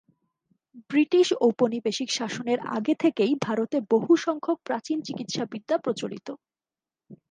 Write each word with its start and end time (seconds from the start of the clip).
British 0.89 1.27
ঔপনিবেশিক 1.41 2.09
শাসনের 2.11 2.59
আগে 2.77 2.93
থেকেই 2.95 3.33
ভারতে 3.41 3.77
বহুসংখ্যক 3.91 4.57
প্রাচীন 4.63 4.97
চিকিৎসাবিদ্যা 5.01 5.75
প্রচলিত। 5.77 6.27